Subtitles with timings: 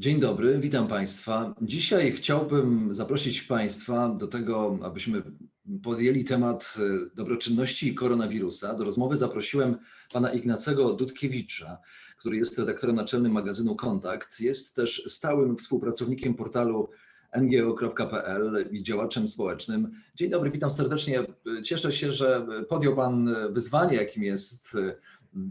[0.00, 1.54] Dzień dobry, witam Państwa.
[1.62, 5.22] Dzisiaj chciałbym zaprosić Państwa do tego, abyśmy
[5.82, 8.74] podjęli temat e, dobroczynności i koronawirusa.
[8.74, 9.76] Do rozmowy zaprosiłem
[10.12, 11.78] pana Ignacego Dudkiewicza,
[12.16, 14.40] który jest redaktorem naczelnym magazynu Kontakt.
[14.40, 16.90] Jest też stałym współpracownikiem portalu
[17.36, 19.90] ngo.pl i działaczem społecznym.
[20.14, 21.24] Dzień dobry, witam serdecznie.
[21.64, 24.94] Cieszę się, że podjął Pan wyzwanie, jakim jest e,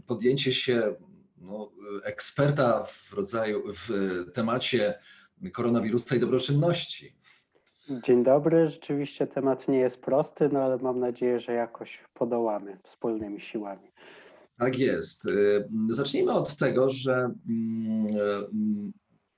[0.06, 0.94] podjęcie się
[1.40, 1.70] no,
[2.04, 3.90] eksperta w rodzaju, w
[4.34, 4.98] temacie
[5.52, 7.20] koronawirusa i dobroczynności.
[8.04, 8.68] Dzień dobry.
[8.68, 13.92] Rzeczywiście temat nie jest prosty, no ale mam nadzieję, że jakoś podołamy wspólnymi siłami.
[14.58, 15.26] Tak jest.
[15.26, 18.92] Y, zacznijmy od tego, że mm, y,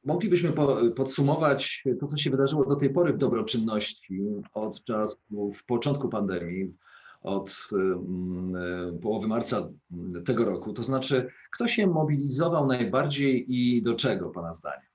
[0.05, 0.53] moglibyśmy
[0.97, 4.21] podsumować to, co się wydarzyło do tej pory w dobroczynności
[4.55, 6.75] od czasu, w początku pandemii,
[7.23, 9.69] od mm, połowy marca
[10.25, 10.73] tego roku.
[10.73, 14.92] To znaczy, kto się mobilizował najbardziej i do czego, Pana zdaniem?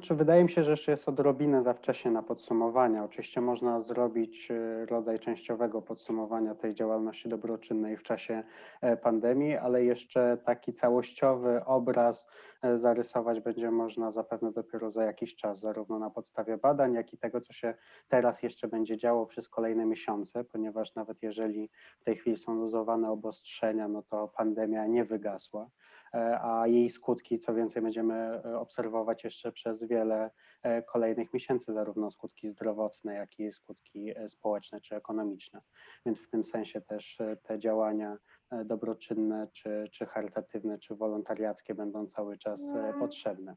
[0.00, 3.02] Znaczy, wydaje mi się, że jeszcze jest odrobinę za wcześnie na podsumowanie.
[3.02, 8.42] Oczywiście można zrobić y, rodzaj częściowego podsumowania tej działalności dobroczynnej w czasie
[8.80, 12.28] e, pandemii, ale jeszcze taki całościowy obraz
[12.62, 17.18] e, zarysować będzie można zapewne dopiero za jakiś czas, zarówno na podstawie badań, jak i
[17.18, 17.74] tego, co się
[18.08, 23.10] teraz jeszcze będzie działo przez kolejne miesiące, ponieważ nawet jeżeli w tej chwili są luzowane
[23.10, 25.70] obostrzenia, no to pandemia nie wygasła.
[26.14, 30.30] E, a jej skutki, co więcej, będziemy e, obserwować jeszcze przez wiele
[30.62, 35.60] e, kolejnych miesięcy, zarówno skutki zdrowotne, jak i skutki społeczne czy ekonomiczne.
[36.06, 38.16] Więc w tym sensie też te działania
[38.64, 43.56] dobroczynne, czy, czy charytatywne, czy wolontariackie będą cały czas potrzebne.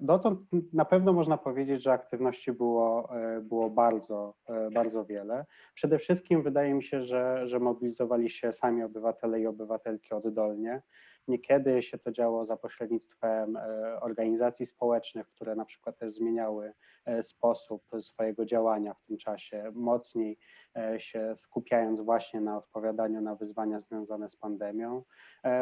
[0.00, 0.40] Dotąd
[0.72, 3.08] na pewno można powiedzieć, że aktywności było,
[3.42, 4.34] było bardzo,
[4.72, 5.46] bardzo wiele.
[5.74, 10.82] Przede wszystkim wydaje mi się, że, że mobilizowali się sami obywatele i obywatelki oddolnie.
[11.28, 16.72] Niekiedy się to działo za pośrednictwem e, organizacji społecznych, które na przykład też zmieniały
[17.04, 20.38] e, sposób swojego działania w tym czasie, mocniej
[20.76, 25.02] e, się skupiając właśnie na odpowiadaniu na wyzwania związane z pandemią.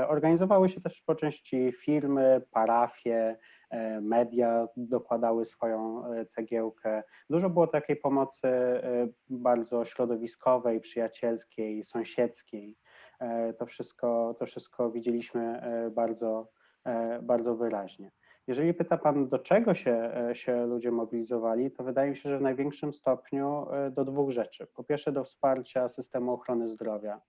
[0.08, 3.36] Organizowały się też po części firmy, parafie,
[4.00, 7.02] media dokładały swoją cegiełkę.
[7.30, 8.48] Dużo było takiej pomocy
[9.28, 12.76] bardzo środowiskowej, przyjacielskiej, sąsiedzkiej.
[13.20, 16.48] E, to wszystko, to wszystko widzieliśmy e, bardzo,
[16.84, 18.12] e, bardzo wyraźnie.
[18.46, 22.42] Jeżeli pyta Pan, do czego się, się ludzie mobilizowali, to wydaje mi się, że w
[22.42, 24.66] największym stopniu do dwóch rzeczy.
[24.74, 27.20] Po pierwsze, do wsparcia systemu ochrony zdrowia,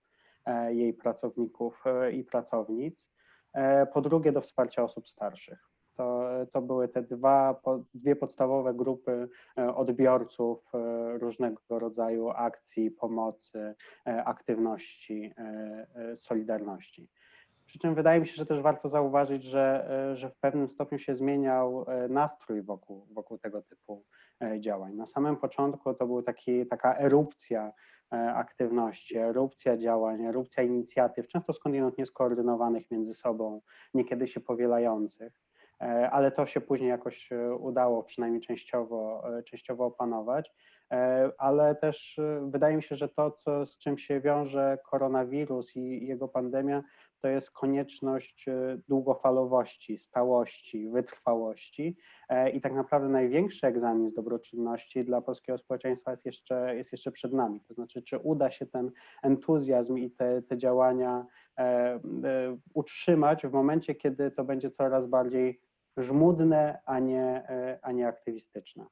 [0.69, 1.83] jej pracowników
[2.13, 3.11] i pracownic.
[3.93, 5.66] Po drugie, do wsparcia osób starszych.
[5.97, 7.61] To, to były te dwa,
[7.93, 13.75] dwie podstawowe grupy e, odbiorców e, różnego rodzaju akcji, pomocy,
[14.07, 15.33] e, aktywności,
[16.15, 17.09] solidarności.
[17.65, 21.15] Przy czym wydaje mi się, że też warto zauważyć, że, że w pewnym stopniu się
[21.15, 24.03] zmieniał nastrój wokół, wokół tego typu
[24.59, 24.95] działań.
[24.95, 26.21] Na samym początku to była
[26.69, 27.71] taka erupcja
[28.35, 33.61] aktywności, erupcja działań, erupcja inicjatyw, często skądinąd nieskoordynowanych między sobą,
[33.93, 35.46] niekiedy się powielających.
[35.81, 40.53] E, ale to się później jakoś e, udało przynajmniej częściowo, e, częściowo opanować.
[41.37, 46.27] Ale też wydaje mi się, że to, co, z czym się wiąże koronawirus i jego
[46.27, 46.83] pandemia,
[47.21, 48.45] to jest konieczność
[48.87, 51.97] długofalowości, stałości, wytrwałości.
[52.53, 57.33] I tak naprawdę największy egzamin z dobroczynności dla polskiego społeczeństwa jest jeszcze, jest jeszcze przed
[57.33, 57.61] nami.
[57.61, 58.91] To znaczy, czy uda się ten
[59.23, 61.25] entuzjazm i te, te działania
[62.73, 65.66] utrzymać w momencie, kiedy to będzie coraz bardziej
[65.97, 68.85] żmudne, a nie, e, a nie aktywistyczne.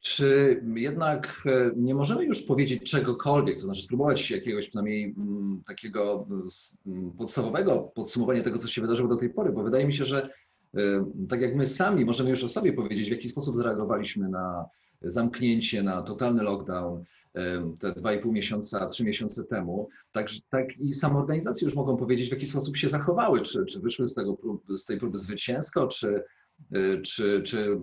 [0.00, 6.26] Czy jednak e, nie możemy już powiedzieć czegokolwiek, to znaczy spróbować jakiegoś przynajmniej mm, takiego
[6.86, 10.30] mm, podstawowego podsumowania tego, co się wydarzyło do tej pory, bo wydaje mi się, że
[11.28, 14.64] tak jak my sami możemy już o sobie powiedzieć, w jaki sposób zareagowaliśmy na
[15.02, 17.04] zamknięcie, na totalny lockdown
[17.78, 21.96] te dwa i pół miesiąca, trzy miesiące temu, tak, tak i same organizacje już mogą
[21.96, 24.36] powiedzieć, w jaki sposób się zachowały, czy, czy wyszły z, tego,
[24.76, 26.22] z tej próby zwycięsko, czy
[26.74, 27.78] y, czy, czy y,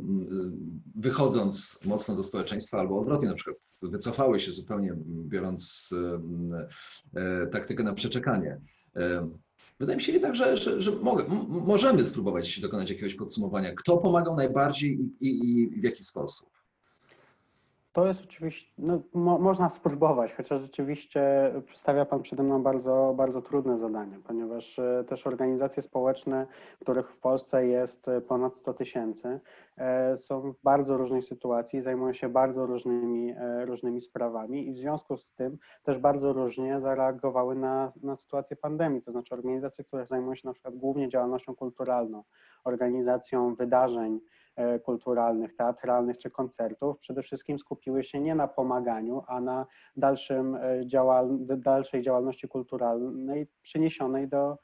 [0.95, 7.83] wychodząc mocno do społeczeństwa, albo odwrotnie, na przykład wycofały się zupełnie, biorąc y, y, taktykę
[7.83, 8.61] na przeczekanie.
[9.81, 13.75] Wydaje mi się jednak, że, że, że mogę, możemy spróbować dokonać jakiegoś podsumowania.
[13.75, 16.49] Kto pomagał najbardziej i, i, i w jaki sposób?
[17.93, 21.21] To jest oczywiście, no, mo, można spróbować, chociaż rzeczywiście
[21.73, 26.47] stawia Pan przede mną bardzo, bardzo trudne zadanie, ponieważ e, też organizacje społeczne,
[26.79, 29.39] których w Polsce jest e, ponad 100 tysięcy,
[29.77, 33.35] e, są w bardzo różnej sytuacji, zajmują się bardzo różnymi,
[33.65, 39.01] różnymi sprawami i w związku z tym też bardzo różnie zareagowały na, na sytuację pandemii.
[39.01, 42.23] To znaczy organizacje, które zajmują się na przykład głównie działalnością kulturalną,
[42.63, 44.19] organizacją wydarzeń,
[44.83, 49.65] kulturalnych, teatralnych czy koncertów, przede wszystkim skupiły się nie na pomaganiu, a na
[49.95, 54.57] dalszym e, działal, dalszej działalności kulturalnej przeniesionej do, e,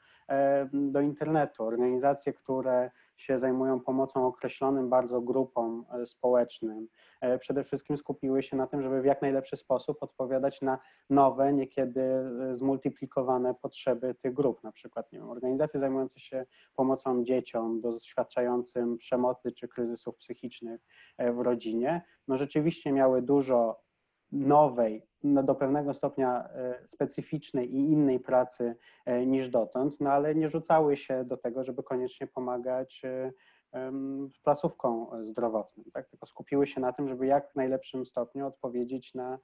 [0.72, 1.64] do internetu.
[1.64, 6.88] Organizacje, które się zajmują pomocą określonym bardzo grupom e, społecznym,
[7.20, 10.78] e, przede wszystkim skupiły się na tym, żeby w jak najlepszy sposób odpowiadać na
[11.10, 14.64] nowe, niekiedy e, zmultiplikowane potrzeby tych grup.
[14.64, 16.46] Na przykład nie wiem, organizacje zajmujące się
[16.76, 20.80] pomocą dzieciom doświadczającym przemocy czy kryzysów psychicznych
[21.18, 23.87] w rodzinie, no rzeczywiście miały dużo
[24.32, 28.76] nowej, no do pewnego stopnia e, specyficznej i innej pracy
[29.06, 33.32] e, niż dotąd, no ale nie rzucały się do tego, żeby koniecznie pomagać e,
[33.72, 36.08] em, placówkom zdrowotnym, tak?
[36.08, 39.38] tylko skupiły się na tym, żeby jak w najlepszym stopniu odpowiedzieć na,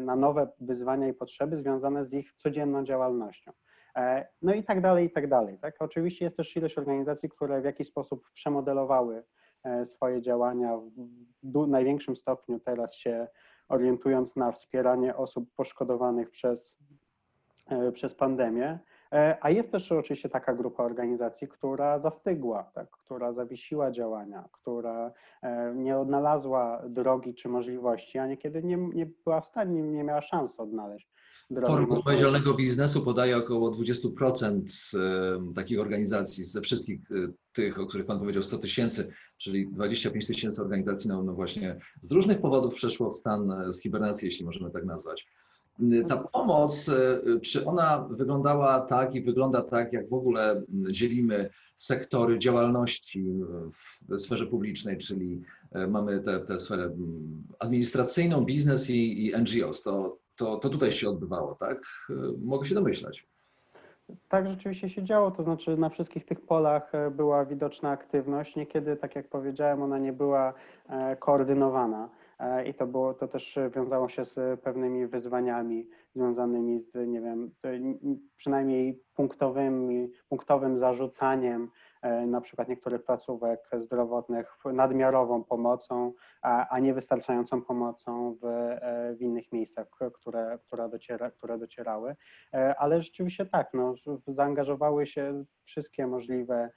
[0.00, 3.52] na nowe wyzwania i potrzeby związane z ich codzienną działalnością.
[4.42, 5.58] No i tak dalej, i tak dalej.
[5.58, 5.74] Tak?
[5.78, 9.24] Oczywiście jest też ilość organizacji, które w jakiś sposób przemodelowały
[9.84, 10.78] swoje działania
[11.42, 13.28] w największym stopniu teraz się
[13.72, 16.78] orientując na wspieranie osób poszkodowanych przez,
[17.66, 18.78] e, przez pandemię.
[19.12, 25.12] E, A jest też oczywiście taka grupa organizacji, która zastygła, tak, która zawiesiła działania, która
[25.42, 30.20] e, nie odnalazła drogi czy możliwości, a niekiedy nie, nie była w stanie, nie, miała
[30.20, 31.11] szans odnaleźć.
[31.60, 31.98] Forum możliwości.
[31.98, 37.14] Odpowiedzialnego Biznesu podaje około 20% e, takich organizacji ze wszystkich e,
[37.52, 42.12] tych, o których Pan powiedział, 100 tysięcy, czyli 25 tysięcy organizacji, no, no właśnie z
[42.12, 45.26] różnych powodów przeszło w stan e, z hibernacji, jeśli możemy tak nazwać.
[45.80, 51.50] E, Ta pomoc, e, czy ona wyglądała tak i wygląda tak, jak w ogóle dzielimy
[51.76, 53.24] sektory działalności
[54.08, 56.96] w sferze publicznej, czyli e, mamy tę sferę
[57.58, 59.82] administracyjną, biznes i, i NGOs.
[59.82, 61.78] To, to, to tutaj się odbywało, tak?
[62.10, 63.26] E, Mogę się domyślać.
[64.28, 68.56] Tak rzeczywiście się działo, to znaczy na wszystkich tych polach e, była widoczna aktywność.
[68.56, 70.54] Niekiedy, tak jak powiedziałem, ona nie była
[70.88, 72.08] e, koordynowana
[72.66, 77.50] i to, było, to też wiązało się z pewnymi wyzwaniami związanymi z, nie wiem,
[78.36, 81.70] przynajmniej punktowymi, punktowym zarzucaniem
[82.02, 86.12] e, na przykład niektórych placówek zdrowotnych nadmiarową pomocą,
[86.42, 92.16] a, a niewystarczającą pomocą w, e, w innych miejscach, które, które, dociera, które docierały.
[92.54, 93.94] E, ale rzeczywiście tak, no,
[94.26, 96.70] zaangażowały się wszystkie możliwe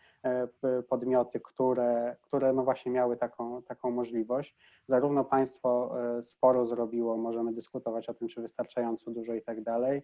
[0.90, 4.58] podmioty, które, które no właśnie miały taką, taką możliwość.
[4.86, 10.04] Zarówno państwo sporo zrobiło, możemy dyskutować o tym, czy wystarczająco dużo i tak dalej.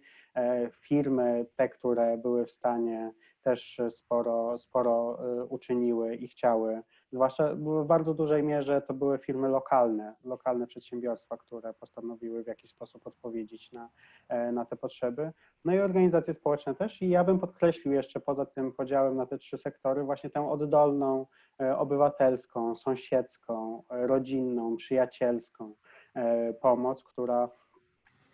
[0.80, 6.82] Firmy, te, które były w stanie, też sporo, sporo e, uczyniły i chciały,
[7.12, 12.70] zwłaszcza w bardzo dużej mierze to były firmy lokalne, lokalne przedsiębiorstwa, które postanowiły w jakiś
[12.70, 13.88] sposób odpowiedzieć na,
[14.28, 15.32] e, na te potrzeby.
[15.64, 17.02] No i organizacje społeczne też.
[17.02, 21.26] I ja bym podkreślił jeszcze poza tym podziałem na te trzy sektory właśnie tę oddolną,
[21.60, 25.74] e, obywatelską, sąsiedzką, rodzinną, przyjacielską
[26.14, 27.48] e, pomoc, która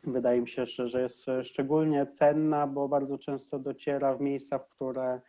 [0.04, 5.20] wydaje mi się, że, jest szczególnie cenna, bo bardzo często dociera w miejsca, w które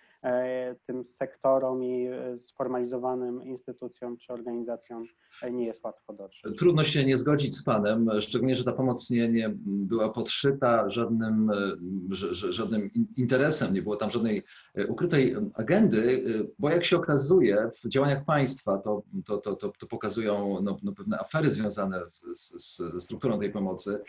[0.86, 5.06] tym sektorom i e, sformalizowanym instytucjom czy organizacjom
[5.42, 6.58] e, nie jest łatwo dotrzeć.
[6.58, 11.50] Trudno się nie zgodzić z Panem, szczególnie, że ta pomoc nie, nie była podszyta żadnym,
[11.50, 14.44] e, żadnym in- interesem, nie było tam żadnej
[14.76, 19.88] e, ukrytej agendy, e, bo jak się okazuje w działaniach państwa, to, to, to, to,
[19.88, 22.02] pokazują no, no pewne afery związane
[22.34, 24.00] z, z, ze strukturą tej pomocy,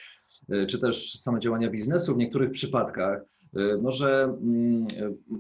[0.49, 3.23] e, czy też same działania biznesu w niektórych przypadkach,
[3.57, 4.87] e, no, że mm,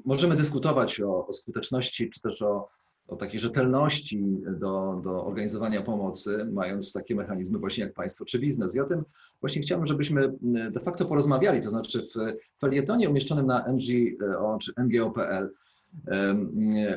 [0.04, 2.68] możemy dyskutować o, o skuteczności, czy też o,
[3.08, 4.24] o takiej rzetelności
[4.58, 8.74] do, do organizowania pomocy, mając takie mechanizmy właśnie jak państwo czy biznes.
[8.74, 9.04] I o tym
[9.40, 12.14] właśnie chciałbym, żebyśmy mm, de facto porozmawiali, to znaczy w
[12.60, 15.50] felietonie umieszczonym na NGO czy ngo.pl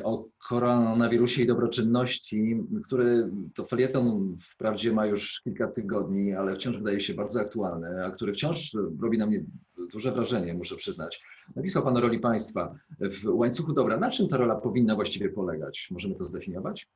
[0.04, 7.00] o koronawirusie i dobroczynności, który to felieton wprawdzie ma już kilka tygodni, ale wciąż wydaje
[7.00, 9.44] się bardzo aktualny, a który wciąż robi na mnie
[9.92, 11.22] duże wrażenie, muszę przyznać.
[11.56, 13.98] Napisał Pan o roli państwa w łańcuchu dobra.
[13.98, 15.88] Na czym ta rola powinna właściwie polegać?
[15.90, 16.88] Możemy to zdefiniować?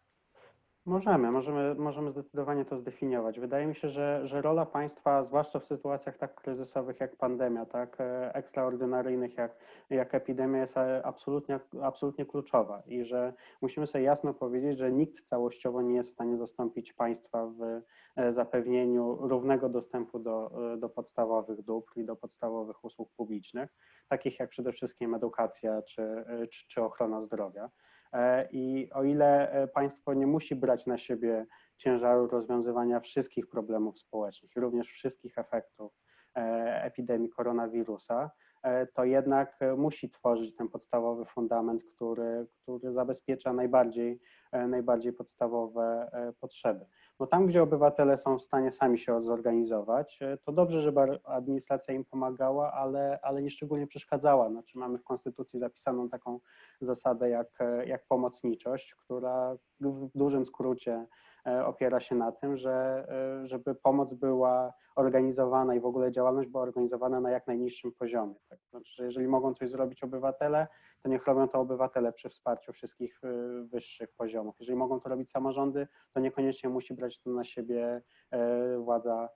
[0.88, 3.40] Możemy, możemy, możemy zdecydowanie to zdefiniować.
[3.40, 8.00] Wydaje mi się, że, że rola państwa, zwłaszcza w sytuacjach tak kryzysowych jak pandemia, tak
[8.00, 9.57] e, ekstraordynaryjnych jak,
[9.90, 15.25] jak epidemia, jest e, absolutnie, absolutnie kluczowa i że musimy sobie jasno powiedzieć, że nikt
[15.25, 17.62] całościowo nie jest w stanie zastąpić państwa w
[18.16, 23.75] e, zapewnieniu równego dostępu do, do podstawowych dóbr i do podstawowych usług publicznych,
[24.09, 27.71] takich jak przede wszystkim edukacja czy, czy, czy ochrona zdrowia.
[28.12, 31.46] E, I o ile e, państwo nie musi brać na siebie
[31.76, 35.92] ciężaru rozwiązywania wszystkich problemów społecznych również wszystkich efektów
[36.36, 36.40] e,
[36.84, 38.30] epidemii koronawirusa,
[38.94, 44.20] to jednak musi tworzyć ten podstawowy fundament, który, który zabezpiecza najbardziej,
[44.52, 46.10] najbardziej podstawowe
[46.40, 46.86] potrzeby.
[47.18, 52.04] Bo tam, gdzie obywatele są w stanie sami się zorganizować, to dobrze, żeby administracja im
[52.04, 54.50] pomagała, ale, ale nie szczególnie przeszkadzała.
[54.50, 56.40] Znaczy mamy w Konstytucji zapisaną taką
[56.80, 61.06] zasadę jak, jak pomocniczość, która w dużym skrócie e,
[61.67, 63.07] opiera się na tym, że
[63.43, 68.35] e, żeby pomoc była organizowana i w ogóle działalność była organizowana na jak najniższym poziomie.
[68.49, 68.59] Tak?
[68.71, 70.67] Znaczy, że jeżeli mogą coś zrobić obywatele,
[71.02, 73.28] to niech robią to obywatele przy wsparciu wszystkich e,
[73.64, 74.57] wyższych poziomów.
[74.61, 78.02] Jeżeli mogą to robić samorządy, to niekoniecznie musi brać to na siebie
[78.78, 79.28] władza,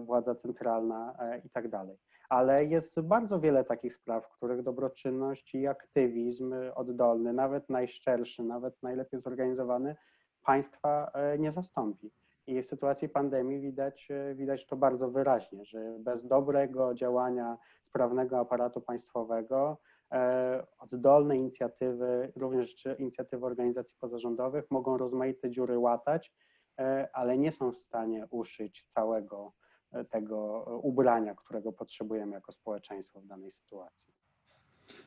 [0.00, 5.66] władza centralna i tak dalej ale jest bardzo wiele takich spraw, w których dobroczynność i
[5.66, 9.96] aktywizm oddolny, nawet najszczerszy, nawet najlepiej zorganizowany,
[10.44, 12.10] państwa e, nie zastąpi.
[12.46, 18.38] I w sytuacji pandemii widać, e, widać to bardzo wyraźnie, że bez dobrego działania sprawnego
[18.38, 19.78] aparatu państwowego
[20.12, 26.32] e, oddolne inicjatywy, również inicjatywy organizacji pozarządowych mogą rozmaite dziury łatać,
[27.12, 29.52] ale nie są w stanie uszyć całego
[30.10, 34.14] tego ubrania, którego potrzebujemy jako społeczeństwo w danej sytuacji.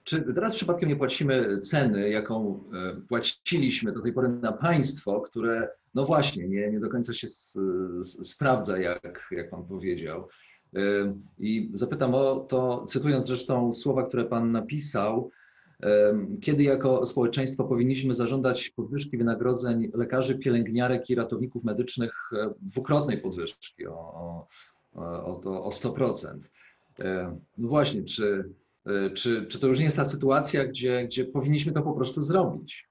[0.03, 5.69] Czy teraz przypadkiem nie płacimy ceny, jaką e, płaciliśmy do tej pory na państwo, które
[5.96, 7.27] no właśnie nie, nie do końca się
[8.03, 10.27] sprawdza, jak, jak Pan powiedział.
[10.75, 10.79] E,
[11.39, 15.31] I zapytam o to, cytując zresztą słowa, które Pan napisał,
[15.84, 22.13] e, kiedy jako społeczeństwo powinniśmy zażądać podwyżki wynagrodzeń lekarzy, pielęgniarek i ratowników medycznych,
[22.62, 24.48] dwukrotnej podwyżki o, o
[24.98, 26.39] o, o 100%.
[27.00, 28.50] E, no właśnie, czy,
[29.13, 32.87] czy, czy to już nie jest ta sytuacja, gdzie, gdzie powinniśmy to po prostu zrobić?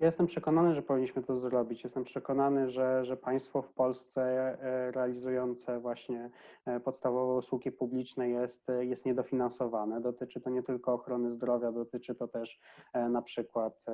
[0.00, 1.84] Jestem przekonany, że powinniśmy to zrobić.
[1.84, 6.30] Jestem przekonany, że, że państwo w Polsce e, realizujące właśnie
[6.66, 10.00] e, podstawowe usługi publiczne jest, jest niedofinansowane.
[10.00, 12.60] Dotyczy to nie tylko ochrony zdrowia, dotyczy to też
[12.92, 13.84] e, na przykład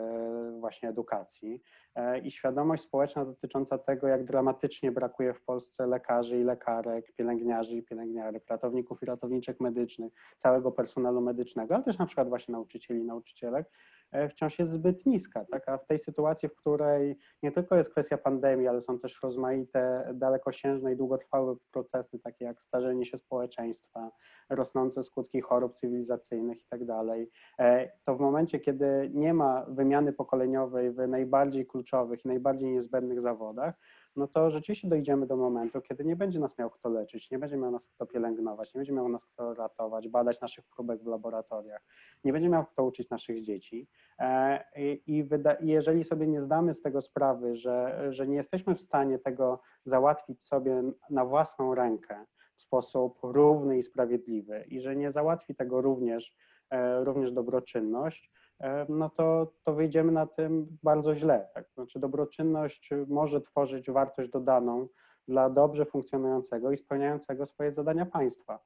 [0.61, 1.63] właśnie edukacji.
[2.23, 7.83] I świadomość społeczna dotycząca tego, jak dramatycznie brakuje w Polsce lekarzy i lekarek, pielęgniarzy i
[7.83, 13.05] pielęgniarek, ratowników i ratowniczek medycznych, całego personelu medycznego, ale też na przykład właśnie nauczycieli i
[13.05, 13.67] nauczycielek,
[14.06, 15.45] E, wciąż jest zbyt niska.
[15.51, 15.69] Tak?
[15.69, 20.11] A w tej sytuacji, w której nie tylko jest kwestia pandemii, ale są też rozmaite,
[20.15, 24.11] dalekosiężne i długotrwałe procesy, takie jak starzenie się społeczeństwa,
[24.51, 27.19] rosnące skutki chorób cywilizacyjnych itd., tak
[27.59, 33.21] e, to w momencie, kiedy nie ma wymiany pokoleniowej w najbardziej kluczowych i najbardziej niezbędnych
[33.21, 33.75] zawodach,
[34.17, 37.57] no to rzeczywiście dojdziemy do momentu, kiedy nie będzie nas miał kto leczyć, nie będzie
[37.57, 41.83] miał nas kto pielęgnować, nie będzie miał nas kto ratować, badać naszych próbek w laboratoriach,
[42.25, 43.89] nie będzie miał kto uczyć naszych dzieci.
[44.19, 45.29] E, I,
[45.61, 50.45] jeżeli sobie nie zdamy z tego sprawy, że, że nie jesteśmy w stanie tego załatwić
[50.45, 56.37] sobie na własną rękę w sposób równy i sprawiedliwy i że nie załatwi tego również,
[56.71, 58.31] e, również dobroczynność,
[58.89, 61.49] no to, to wyjdziemy na tym bardzo źle.
[61.55, 61.71] Tak?
[61.75, 64.89] Znaczy dobroczynność może tworzyć wartość dodaną
[65.29, 68.59] dla dobrze funkcjonującego i spełniającego swoje zadania państwa.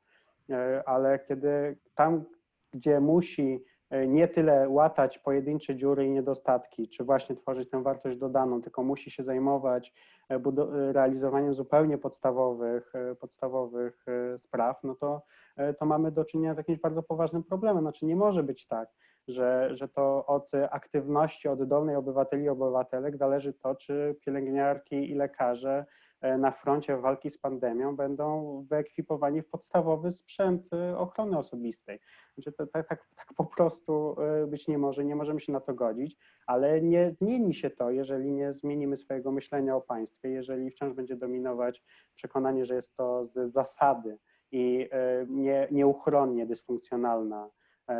[0.50, 2.24] E, ale kiedy tam,
[2.72, 8.18] gdzie musi e, nie tyle łatać pojedyncze dziury i niedostatki, czy właśnie tworzyć tę wartość
[8.18, 9.94] dodaną, tylko musi się zajmować
[10.92, 14.04] realizowaniem zupełnie podstawowych, podstawowych
[14.38, 15.22] spraw, no to,
[15.78, 17.84] to mamy do czynienia z jakimś bardzo poważnym problemem.
[17.84, 18.88] Znaczy nie może być tak,
[19.30, 25.86] że, że to od aktywności oddolnej obywateli i obywatelek zależy to, czy pielęgniarki i lekarze
[26.20, 32.00] e, na froncie walki z pandemią będą wyekwipowani w podstawowy sprzęt e, ochrony osobistej.
[32.34, 35.60] Znaczy, to, tak, tak, tak po prostu e, być nie może, nie możemy się na
[35.60, 40.70] to godzić, ale nie zmieni się to, jeżeli nie zmienimy swojego myślenia o państwie, jeżeli
[40.70, 41.82] wciąż będzie dominować
[42.14, 44.18] przekonanie, że jest to z zasady
[44.52, 44.88] i
[45.28, 47.50] nie, nieuchronnie dysfunkcjonalna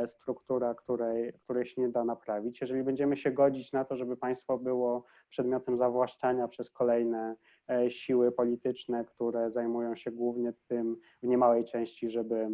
[0.07, 2.61] struktura, której, której się nie da naprawić.
[2.61, 7.37] Jeżeli będziemy się godzić na to, żeby państwo było przedmiotem zawłaszczania przez kolejne
[7.71, 12.49] e, siły polityczne, które zajmują się głównie tym w niemałej części, żeby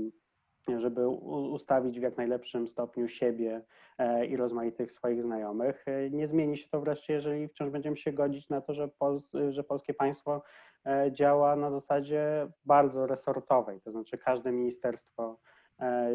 [0.79, 3.63] żeby ustawić w jak najlepszym stopniu siebie
[3.99, 5.85] e, i rozmaitych swoich znajomych.
[5.89, 9.33] E, Nie zmieni się to wreszcie, jeżeli wciąż będziemy się godzić na to, że, Pols
[9.51, 10.43] że polskie państwo
[10.87, 15.56] e, działa na zasadzie bardzo resortowej, to znaczy każde ministerstwo e,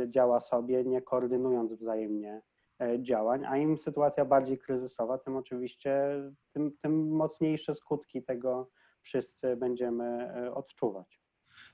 [0.07, 2.41] działa sobie, nie koordynując wzajemnie
[2.81, 6.05] e, działań, a im sytuacja bardziej kryzysowa, tym oczywiście
[6.53, 8.69] tym, tym mocniejsze skutki tego
[9.01, 11.21] wszyscy będziemy e, odczuwać.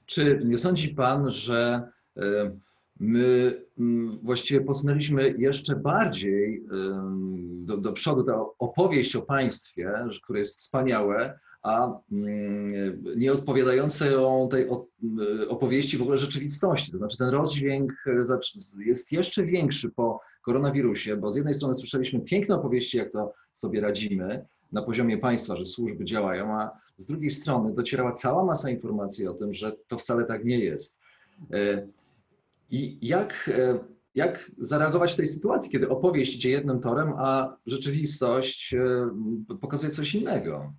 [0.06, 2.22] Czy nie sądzi Pan, że e,
[3.00, 3.54] my
[4.24, 6.66] właściwie posunęliśmy jeszcze bardziej
[7.50, 14.06] do, do przodu tę opowieść o państwie, które jest wspaniałe, a mm, nie odpowiadającą
[14.50, 14.78] tej m,
[15.50, 16.92] opowieści w ogóle rzeczywistości.
[16.92, 22.22] To znaczy ten rozdźwięk zacz- jest jeszcze większy po koronawirusie, bo z jednej strony słyszeliśmy
[22.22, 27.32] piękne opowieści, jak to sobie radzimy na poziomie państwa, że służby działają, a z drugiej
[27.32, 31.00] strony docierała cała masa informacji o tym, że to wcale tak nie jest.
[31.54, 31.88] E,
[32.70, 33.50] I jak,
[34.16, 38.76] jak zareagować w tej sytuacji, kiedy opowieść idzie jednym torem, a rzeczywistość
[39.62, 40.74] pokazuje coś innego?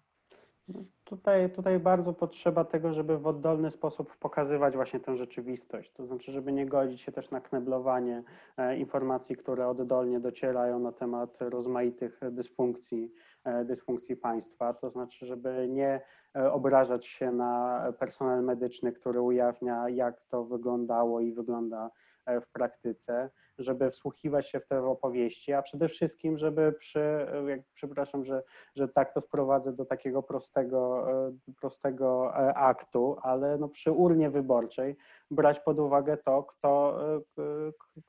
[1.05, 5.93] Tutaj, tutaj bardzo potrzeba tego, żeby w oddolny sposób pokazywać właśnie tę rzeczywistość.
[5.93, 8.23] To znaczy, żeby nie godzić się też na kneblowanie
[8.57, 13.13] e, informacji, które oddolnie docierają na temat rozmaitych dysfunkcji,
[13.45, 14.75] e, dysfunkcji państwa.
[14.75, 16.01] To znaczy, żeby nie
[16.37, 21.91] e, obrażać się na personel medyczny, który ujawnia, jak to wyglądało i wygląda
[22.27, 28.25] w praktyce, żeby wsłuchiwać się w te opowieści, a przede wszystkim, żeby przy, jak, przepraszam,
[28.25, 28.43] że
[28.77, 34.31] że tak to sprowadzę do takiego prostego, e, prostego e, aktu, ale no przy urnie
[34.31, 34.97] wyborczej
[35.31, 37.21] brać pod uwagę to, kto, e,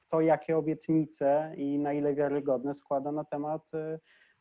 [0.08, 3.62] kto jakie obietnice i na ile wiarygodne składa na temat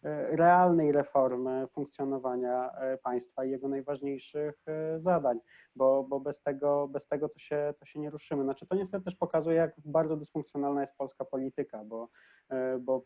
[0.03, 5.39] realnej reformy funkcjonowania e, państwa i jego najważniejszych e, zadań,
[5.77, 8.45] bo, bo bez, tego, bez tego to się, to się nie ruszymy.
[8.45, 12.09] Znaczy to niestety też pokazuje, jak bardzo dysfunkcjonalna jest polska polityka, bo
[12.51, 13.03] e, bo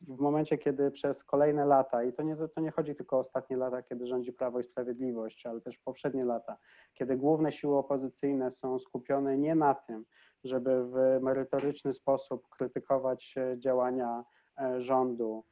[0.00, 3.56] w momencie, kiedy przez kolejne lata, i to nie, to nie chodzi tylko o ostatnie
[3.56, 6.56] lata, kiedy rządzi Prawo i Sprawiedliwość, ale też poprzednie lata,
[6.94, 10.04] kiedy główne siły opozycyjne są skupione nie na tym,
[10.44, 14.24] żeby w merytoryczny sposób krytykować e, działania
[14.60, 15.44] e, rządu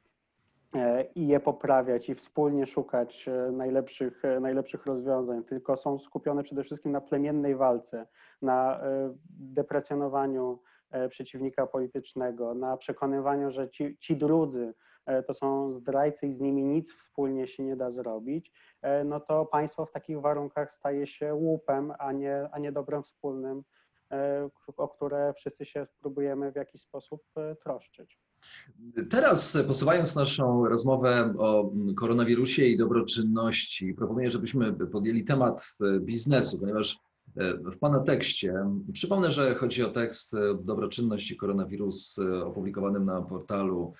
[1.15, 6.63] i je poprawiać i wspólnie szukać e, najlepszych, e, najlepszych rozwiązań, tylko są skupione przede
[6.63, 8.07] wszystkim na plemiennej walce,
[8.41, 10.59] na e, deprecjonowaniu
[10.91, 14.73] e, przeciwnika politycznego, na przekonywaniu, że ci, ci drudzy
[15.05, 19.19] e, to są zdrajcy i z nimi nic wspólnie się nie da zrobić, e, no
[19.19, 23.63] to państwo w takich warunkach staje się łupem, a nie, a nie dobrem wspólnym,
[24.11, 28.30] e, o które wszyscy się próbujemy w jakiś sposób e, troszczyć.
[29.09, 35.99] Teraz, e, posuwając naszą rozmowę o mm, koronawirusie i dobroczynności, proponuję, żebyśmy podjęli temat e,
[35.99, 36.99] biznesu, ponieważ
[37.37, 38.53] e, w Pana tekście,
[38.93, 43.93] przypomnę, że chodzi o tekst Dobroczynność i koronawirus opublikowanym na portalu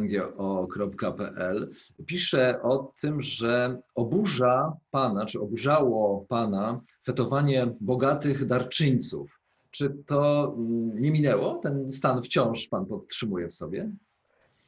[0.00, 1.70] ngo.pl,
[2.06, 9.41] pisze o tym, że oburza Pana, czy oburzało Pana fetowanie bogatych darczyńców.
[9.72, 11.54] Czy to mm, nie minęło?
[11.54, 13.90] Ten stan wciąż Pan podtrzymuje w sobie?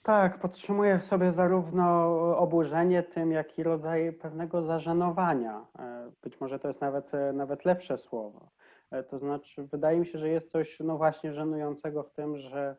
[0.02, 5.66] Tak, podtrzymuję w sobie zarówno oburzenie tym, jak i rodzaj pewnego zażenowania.
[5.78, 8.48] E, Być może to jest nawet, e, nawet lepsze słowo.
[8.90, 12.76] E, To znaczy, wydaje mi się, że jest coś no właśnie żenującego w tym, że,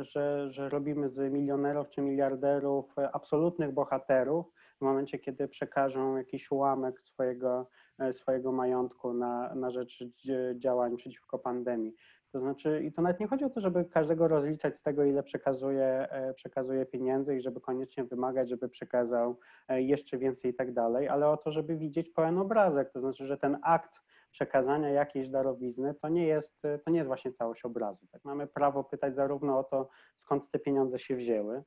[0.00, 4.46] że, że robimy z milionerów czy miliarderów absolutnych bohaterów
[4.80, 10.96] w momencie, kiedy przekażą jakiś ułamek swojego, e, swojego majątku na, na rzecz dzi- działań
[10.96, 11.94] przeciwko pandemii.
[12.32, 15.22] To znaczy, i to nawet nie chodzi o to, żeby każdego rozliczać z tego, ile
[15.22, 19.38] przekazuje, e, przekazuje pieniędzy i żeby koniecznie wymagać, żeby przekazał
[19.68, 22.90] e, jeszcze więcej i tak dalej, ale o to, żeby widzieć pełen obrazek.
[22.90, 27.32] To znaczy, że ten akt przekazania jakiejś darowizny to nie jest, to nie jest właśnie
[27.32, 28.06] całość obrazu.
[28.12, 28.24] Tak?
[28.24, 31.62] Mamy prawo pytać zarówno o to, skąd te pieniądze się wzięły,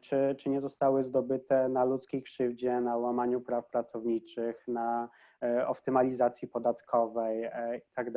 [0.00, 5.08] czy, czy nie zostały zdobyte na ludzkiej krzywdzie, na łamaniu praw pracowniczych, na
[5.42, 8.10] e, optymalizacji podatkowej e, i tak.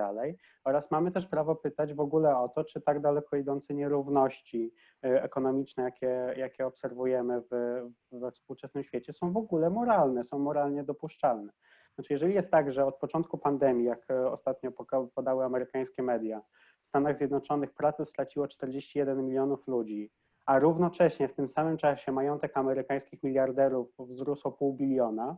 [0.64, 4.74] Oraz mamy też prawo pytać w ogóle o to, czy tak daleko idące nierówności
[5.06, 7.82] e, ekonomiczne, jakie, jakie obserwujemy w,
[8.12, 11.52] we współczesnym świecie, są w ogóle moralne, są moralnie dopuszczalne.
[11.96, 14.72] Znaczy, jeżeli jest tak, że od początku pandemii, jak e, ostatnio
[15.16, 16.42] podały amerykańskie media,
[16.82, 20.12] w Stanach Zjednoczonych pracę straciło 41 milionów ludzi,
[20.48, 25.38] a równocześnie w tym samym czasie majątek amerykańskich miliarderów wzrósł o pół biliona,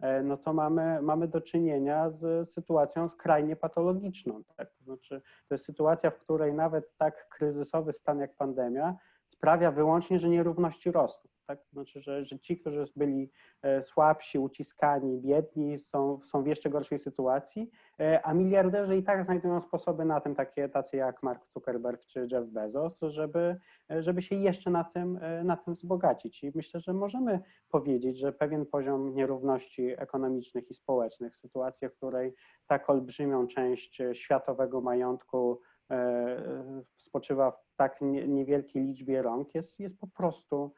[0.00, 4.42] e, no to mamy, mamy do czynienia z sytuacją skrajnie patologiczną.
[4.56, 4.70] Tak?
[4.70, 10.18] To znaczy, to jest sytuacja, w której nawet tak kryzysowy stan jak pandemia sprawia wyłącznie,
[10.18, 11.30] że nierówności rosną.
[11.46, 11.62] Tak?
[11.62, 13.30] To znaczy, że, że ci, którzy byli
[13.62, 19.24] e, słabsi, uciskani, biedni, są, są w jeszcze gorszej sytuacji, e, a miliarderzy i tak
[19.24, 23.56] znajdują sposoby na tym, takie, tacy jak Mark Zuckerberg czy Jeff Bezos, żeby,
[23.90, 26.44] e, żeby się jeszcze na tym, na tym wzbogacić.
[26.44, 31.96] I myślę, że możemy powiedzieć, że pewien poziom nierówności ekonomicznych i społecznych, w sytuacji, w
[31.96, 32.34] której
[32.66, 35.60] tak olbrzymią część światowego majątku
[36.96, 40.72] spoczywa w tak niewielkiej liczbie rąk, jest, jest po prostu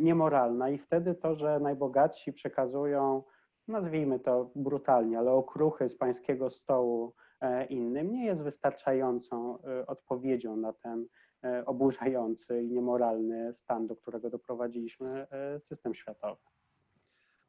[0.00, 3.22] niemoralna i wtedy to, że najbogatsi przekazują,
[3.68, 10.56] nazwijmy to brutalnie, ale okruchy z pańskiego stołu e, innym, nie jest wystarczającą e, odpowiedzią
[10.56, 11.06] na ten
[11.66, 15.26] oburzający i niemoralny stan, do którego doprowadziliśmy
[15.58, 16.40] system światowy.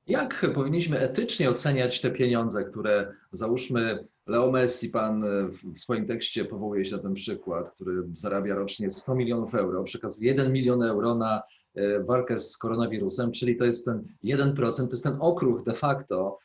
[0.08, 6.86] Jak powinniśmy etycznie oceniać te pieniądze, które załóżmy Leo Messi, pan w swoim tekście powołuje
[6.86, 11.44] się na ten przykład, który zarabia rocznie 100 milionów euro, przekazuje 1 milion euro na
[11.44, 11.63] E,
[12.06, 16.40] walkę z koronawirusem, czyli to jest ten 1%, to jest ten okruch de facto,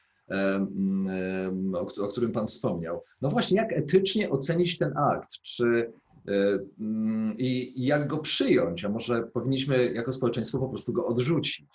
[2.01, 3.03] o którym Pan wspomniał.
[3.23, 5.31] No właśnie, jak etycznie ocenić ten akt?
[5.43, 5.93] Czy
[6.29, 6.59] e,
[7.39, 11.67] i jak go przyjąć, a może powinniśmy jako społeczeństwo po prostu go odrzucić?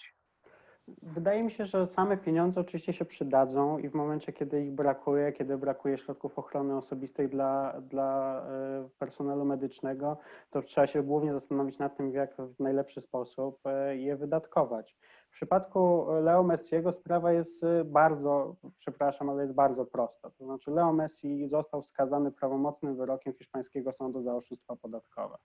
[0.87, 5.31] Wydaje mi się, że same pieniądze oczywiście się przydadzą i w momencie, kiedy ich brakuje,
[5.31, 10.17] kiedy brakuje środków ochrony osobistej dla, dla e, personelu medycznego,
[10.49, 14.97] to trzeba się głównie zastanowić nad tym, jak w najlepszy sposób e, je wydatkować.
[15.29, 20.29] W przypadku Leo Messiego sprawa jest e, bardzo, przepraszam, ale jest bardzo prosta.
[20.29, 25.37] To znaczy Leo Messi został skazany prawomocnym wyrokiem hiszpańskiego sądu za oszustwa podatkowe.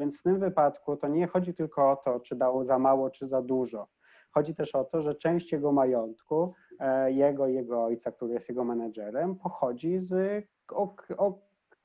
[0.00, 3.26] Więc w tym wypadku to nie chodzi tylko o to, czy dało za mało, czy
[3.26, 3.86] za dużo
[4.38, 8.48] Chodzi też o to, że część jego majątku, e, jego i jego ojca, który jest
[8.48, 10.44] jego menedżerem, pochodzi z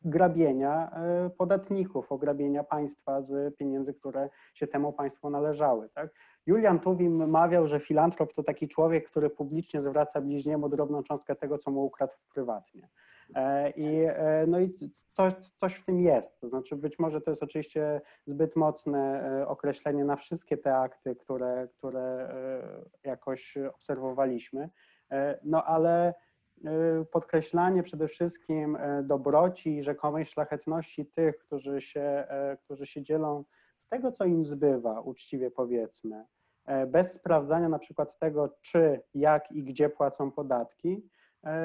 [0.01, 5.89] grabienia e, podatników, ograbienia państwa z pieniędzy, które się temu państwu należały.
[5.89, 6.09] Tak?
[6.45, 11.57] Julian Tuwim mawiał, że filantrop to taki człowiek, który publicznie zwraca bliźniemu drobną cząstkę tego,
[11.57, 12.89] co mu ukradł prywatnie.
[13.35, 16.39] E, I, e, no i coś, coś w tym jest.
[16.39, 21.15] To znaczy, być może to jest oczywiście zbyt mocne e, określenie na wszystkie te akty,
[21.15, 22.35] które, które
[23.03, 24.69] jakoś obserwowaliśmy,
[25.43, 26.13] no ale
[27.11, 32.27] podkreślanie przede wszystkim dobroci i rzekomej szlachetności tych, którzy się,
[32.63, 33.43] którzy się dzielą
[33.77, 36.25] z tego, co im zbywa, uczciwie powiedzmy,
[36.87, 41.09] bez sprawdzania na przykład tego, czy, jak i gdzie płacą podatki,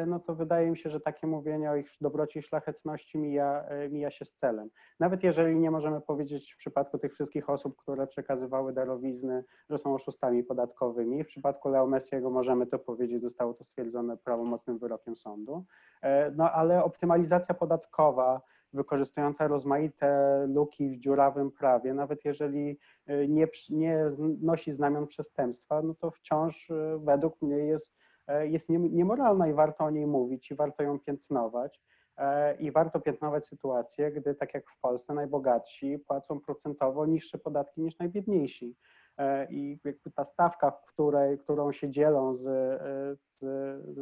[0.07, 3.89] no to wydaje mi się, że takie mówienie o ich dobroci i szlachetności mija, e,
[3.89, 4.71] mija się z celem.
[5.01, 9.95] Nawet jeżeli nie możemy powiedzieć w przypadku tych wszystkich osób, które przekazywały darowizny, że są
[9.95, 15.65] oszustami podatkowymi, w przypadku Leo Messiego możemy to powiedzieć, zostało to stwierdzone prawomocnym wyrokiem sądu,
[16.03, 18.41] e, no ale optymalizacja podatkowa,
[18.73, 22.79] wykorzystująca rozmaite luki w dziurawym prawie, nawet jeżeli
[23.29, 24.05] nie, nie
[24.41, 28.08] nosi znamion przestępstwa, no to wciąż według mnie jest E,
[28.43, 31.81] jest niemoralna i warto o niej mówić i warto ją piętnować.
[32.19, 37.83] E, I warto piętnować sytuację, gdy tak jak w Polsce najbogatsi płacą procentowo niższe podatki
[37.83, 38.77] niż najbiedniejsi.
[39.19, 42.43] E, I jakby ta stawka, której, którą się dzielą z,
[43.21, 43.39] z,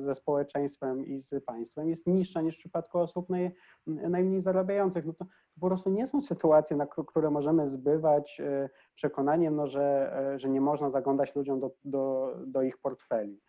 [0.05, 3.51] ze społeczeństwem i z państwem, jest niższa niż w przypadku osób naj,
[3.87, 5.07] najmniej zarabiających.
[5.07, 8.43] No to, to, po prostu nie są sytuacje, na które możemy zbywać
[8.95, 13.41] przekonaniem, no, że, że nie można zaglądać ludziom do, do, do ich portfeli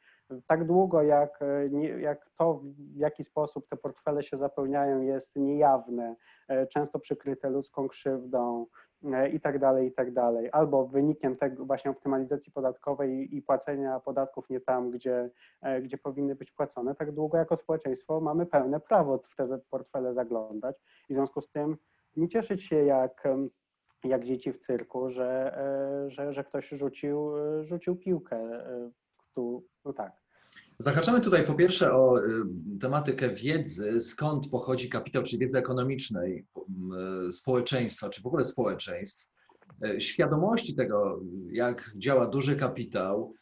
[0.47, 6.15] tak długo jak, e, jak to, w jaki sposób te portfele się zapełniają, jest niejawne,
[6.47, 8.65] e, często przykryte ludzką krzywdą
[9.03, 13.99] e, i tak dalej, i tak dalej, albo wynikiem tego właśnie optymalizacji podatkowej i płacenia
[13.99, 15.29] podatków nie tam, gdzie,
[15.81, 20.75] gdzie powinny być płacone, tak długo jako społeczeństwo mamy pełne prawo w te portfele zaglądać.
[21.09, 21.77] I w związku z tym
[22.15, 23.23] nie cieszyć się jak
[24.03, 25.57] jak dzieci w cyrku, że,
[26.07, 28.63] że, że ktoś rzucił, rzucił piłkę
[29.85, 30.27] no tak.
[30.79, 32.31] Zahaczamy tutaj po pierwsze o y,
[32.79, 36.45] tematykę wiedzy, skąd pochodzi kapitał, czyli wiedzy ekonomicznej
[37.27, 39.27] y, społeczeństwa, czy w ogóle społeczeństw,
[39.87, 41.21] y, świadomości tego,
[41.51, 43.33] jak działa duży kapitał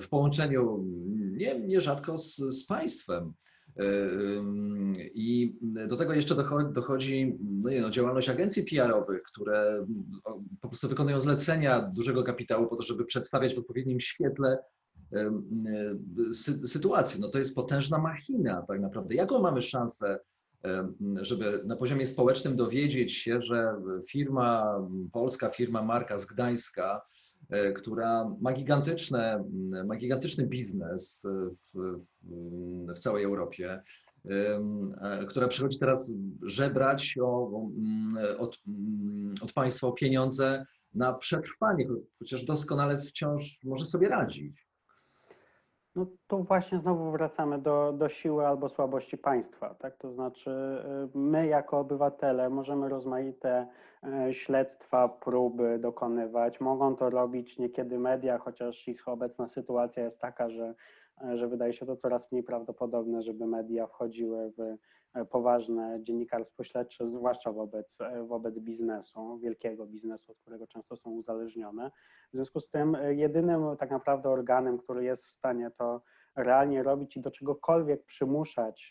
[0.00, 0.84] w połączeniu
[1.16, 3.32] nie, nierzadko z, z państwem.
[5.14, 5.56] I
[5.88, 6.36] do tego jeszcze
[6.72, 9.86] dochodzi no nie, no, działalność agencji PR-owych, które
[10.60, 14.58] po prostu wykonują zlecenia dużego kapitału po to, żeby przedstawiać w odpowiednim świetle
[16.66, 17.20] sytuacji.
[17.20, 19.14] No to jest potężna machina tak naprawdę.
[19.14, 20.18] Jaką mamy szansę,
[21.20, 23.74] żeby na poziomie społecznym dowiedzieć się, że
[24.08, 24.80] firma,
[25.12, 27.02] polska firma marka z Gdańska,
[27.50, 29.44] e, która ma, gigantyczne,
[29.86, 31.26] ma gigantyczny biznes
[31.74, 31.98] w,
[32.94, 33.82] w całej Europie,
[35.28, 36.12] która przychodzi teraz
[36.42, 37.62] żebrać o,
[38.38, 38.58] od,
[39.40, 41.88] od państwa o pieniądze na przetrwanie,
[42.18, 44.66] chociaż doskonale wciąż może sobie radzić.
[45.96, 49.96] No tu właśnie znowu wracamy do, do siły albo słabości państwa, tak?
[49.96, 50.50] To znaczy
[51.14, 53.66] y, my jako obywatele możemy rozmaite
[54.02, 56.60] e, śledztwa, próby dokonywać.
[56.60, 60.74] Mogą to robić niekiedy media, chociaż ich obecna sytuacja jest taka, że,
[61.34, 64.76] że wydaje się to coraz mniej prawdopodobne, żeby media wchodziły w
[65.30, 71.90] poważne dziennikarstwo śledcze, zwłaszcza wobec, wobec biznesu, wielkiego biznesu, od którego często są uzależnione.
[72.28, 76.02] W związku z tym jedynym tak naprawdę organem, który jest w stanie to
[76.36, 78.90] realnie robić i do czegokolwiek przymuszać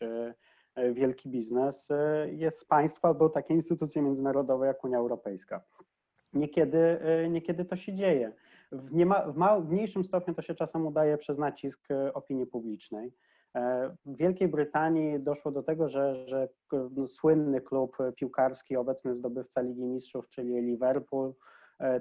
[0.93, 1.87] wielki biznes
[2.31, 5.63] jest państwo albo takie instytucje międzynarodowe jak Unia Europejska.
[6.33, 8.33] Niekiedy, niekiedy to się dzieje.
[8.71, 13.13] W, nie w, mał, w mniejszym stopniu to się czasem udaje przez nacisk opinii publicznej.
[14.05, 19.85] W Wielkiej Brytanii doszło do tego, że, że no, słynny klub piłkarski, obecny zdobywca Ligi
[19.85, 21.33] Mistrzów, czyli Liverpool,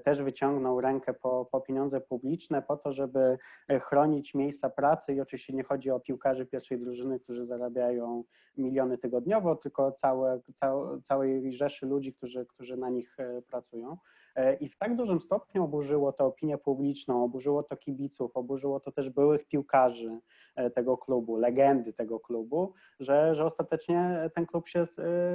[0.05, 3.39] też wyciągnął rękę po, po pieniądze publiczne po to, żeby
[3.81, 8.25] chronić miejsca pracy i oczywiście nie chodzi o piłkarzy pierwszej drużyny, którzy zarabiają
[8.57, 13.17] miliony tygodniowo, tylko całe, całe, całej rzeszy ludzi, którzy, którzy na nich
[13.51, 13.97] pracują.
[14.61, 19.11] I w tak dużym stopniu oburzyło to opinię publiczną, oburzyło to kibiców, oburzyło to też
[19.11, 20.19] byłych piłkarzy
[20.75, 24.85] tego klubu, legendy tego klubu, że, że ostatecznie ten klub się,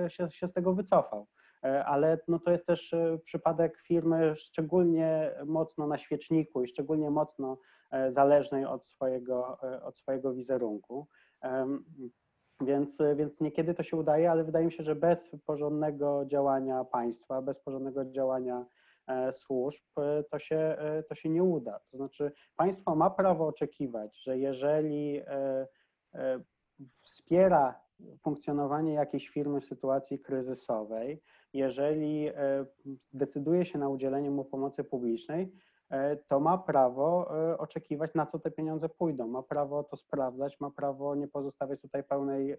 [0.07, 1.27] się, się z tego wycofał
[1.61, 7.57] ale no to jest też przypadek firmy szczególnie mocno na świeczniku i szczególnie mocno
[8.07, 11.07] zależnej od swojego, od swojego wizerunku.
[12.61, 17.41] Więc, więc niekiedy to się udaje, ale wydaje mi się, że bez porządnego działania państwa,
[17.41, 18.65] bez porządnego działania
[19.31, 19.83] służb,
[20.29, 20.77] to się,
[21.09, 21.79] to się nie uda.
[21.91, 25.21] To znaczy, państwo ma prawo oczekiwać, że jeżeli
[27.01, 27.81] wspiera
[28.23, 31.21] funkcjonowanie jakiejś firmy w sytuacji kryzysowej,
[31.57, 32.29] jeżeli
[33.13, 35.51] decyduje się na udzielenie mu pomocy publicznej,
[36.27, 39.27] to ma prawo oczekiwać, na co te pieniądze pójdą.
[39.27, 42.55] Ma prawo to sprawdzać, ma prawo nie pozostawiać tutaj pełnej,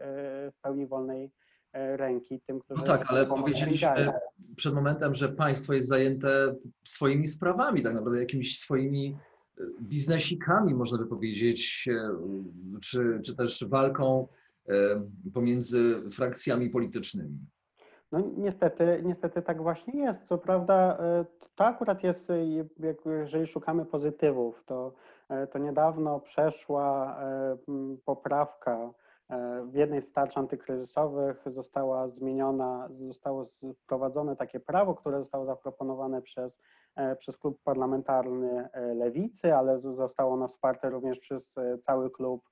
[0.52, 1.30] w pełni wolnej
[1.72, 2.80] ręki tym, którzy.
[2.80, 4.12] No tak, ale powiedzieliśmy
[4.56, 9.16] przed momentem, że państwo jest zajęte swoimi sprawami, tak naprawdę jakimiś swoimi
[9.82, 11.88] biznesikami, można by powiedzieć,
[12.82, 14.28] czy, czy też walką
[15.34, 17.38] pomiędzy frakcjami politycznymi.
[18.12, 20.24] No niestety, niestety tak właśnie jest.
[20.24, 20.98] Co prawda
[21.56, 22.28] to akurat jest,
[23.04, 24.92] jeżeli szukamy pozytywów, to,
[25.50, 27.18] to niedawno przeszła
[28.04, 28.90] poprawka
[29.64, 33.44] w jednej z tarcz antykryzysowych została zmieniona, zostało
[33.74, 36.60] wprowadzone takie prawo, które zostało zaproponowane przez,
[37.18, 42.50] przez klub parlamentarny Lewicy, ale zostało ono wsparte również przez cały klub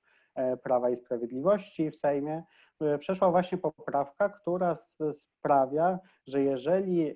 [0.62, 2.42] Prawa i Sprawiedliwości w Sejmie,
[2.98, 4.74] przeszła właśnie poprawka, która
[5.12, 7.14] sprawia, że jeżeli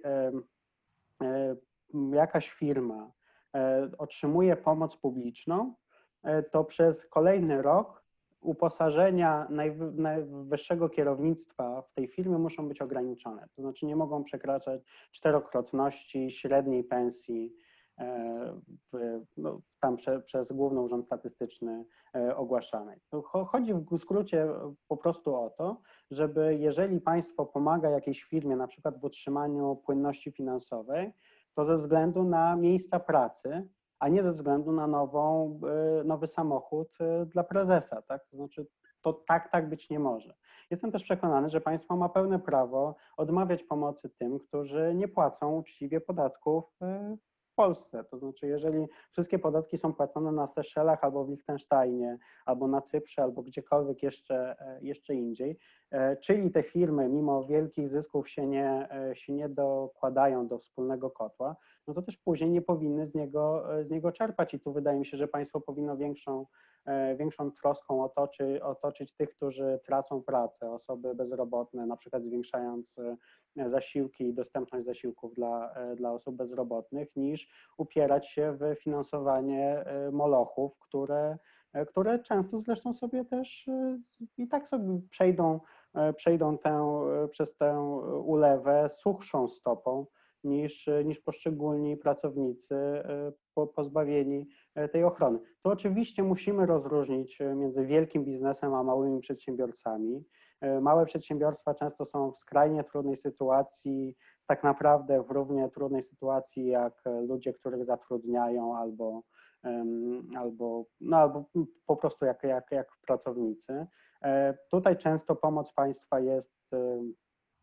[2.13, 3.13] jakaś firma
[3.99, 5.75] otrzymuje pomoc publiczną,
[6.51, 8.01] to przez kolejny rok
[8.41, 9.47] uposażenia
[9.93, 13.49] najwyższego kierownictwa w tej firmie muszą być ograniczone.
[13.57, 17.55] To znaczy nie mogą przekraczać czterokrotności średniej pensji
[18.93, 21.85] w, no, tam prze, przez Główny Urząd Statystyczny
[22.37, 23.01] ogłaszanej.
[23.47, 24.49] Chodzi w skrócie
[24.89, 30.33] po prostu o to, żeby jeżeli państwo pomaga jakiejś firmie, na przykład w utrzymaniu płynności
[30.33, 31.13] finansowej,
[31.55, 35.61] to ze względu na miejsca pracy, a nie ze względu na nową,
[36.05, 38.25] nowy samochód dla prezesa, tak?
[38.31, 38.67] To znaczy
[39.03, 40.35] to tak, tak być nie może.
[40.71, 46.01] Jestem też przekonany, że państwo ma pełne prawo odmawiać pomocy tym, którzy nie płacą uczciwie
[46.01, 46.65] podatków
[47.51, 48.05] w Polsce.
[48.05, 53.23] To znaczy, jeżeli wszystkie podatki są płacone na Seszelach albo w Liechtensteinie, albo na Cyprze,
[53.23, 55.59] albo gdziekolwiek jeszcze, jeszcze indziej,
[56.21, 61.95] czyli te firmy mimo wielkich zysków się nie, się nie dokładają do wspólnego kotła, no
[61.95, 64.55] to też później nie powinny z niego, z niego czerpać.
[64.55, 66.47] I tu wydaje mi się, że państwo powinno większą,
[67.17, 72.97] większą troską otoczy, otoczyć tych, którzy tracą pracę, osoby bezrobotne, na przykład zwiększając
[73.57, 77.49] zasiłki i dostępność zasiłków dla, dla osób bezrobotnych, niż
[77.79, 81.39] upierać się w finansowanie molochów, które,
[81.87, 83.71] które często zresztą sobie też
[84.39, 85.61] i tak sobie przejdą,
[86.17, 87.01] przejdą tę,
[87.31, 87.81] przez tę
[88.25, 90.07] ulewę suchszą stopą
[90.45, 92.77] niż, niż poszczególni pracownicy
[93.75, 94.49] pozbawieni
[94.93, 95.39] tej ochrony.
[95.63, 100.25] To oczywiście musimy rozróżnić między wielkim biznesem a małymi przedsiębiorcami.
[100.81, 107.03] Małe przedsiębiorstwa często są w skrajnie trudnej sytuacji, tak naprawdę w równie trudnej sytuacji jak
[107.29, 109.23] ludzie, których zatrudniają albo,
[110.37, 111.45] albo, no, albo
[111.87, 113.87] po prostu jak, jak, jak pracownicy.
[114.71, 116.55] Tutaj często pomoc państwa jest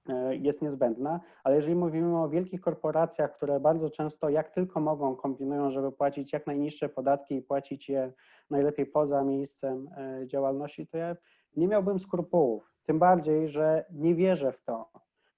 [0.10, 5.16] e, jest niezbędna, ale jeżeli mówimy o wielkich korporacjach, które bardzo często jak tylko mogą
[5.16, 8.14] kombinują, żeby płacić jak najniższe podatki i płacić je
[8.50, 11.16] najlepiej poza miejscem e, działalności, to ja
[11.56, 12.74] nie miałbym skrupułów.
[12.86, 14.92] Tym bardziej, że nie wierzę w to,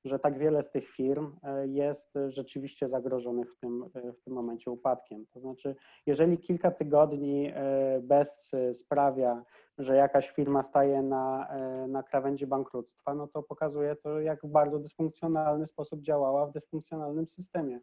[0.06, 4.34] że tak wiele z tych firm e, jest rzeczywiście zagrożonych w tym, e, w tym
[4.34, 5.26] momencie upadkiem.
[5.34, 9.44] To znaczy, jeżeli kilka tygodni e, bez sprawia,
[9.80, 11.48] że jakaś firma staje na,
[11.88, 17.28] na krawędzi bankructwa, no to pokazuje to, jak w bardzo dysfunkcjonalny sposób działała w dysfunkcjonalnym
[17.28, 17.80] systemie.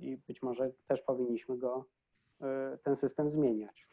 [0.00, 1.84] I być może też powinniśmy go,
[2.82, 3.86] ten system zmieniać.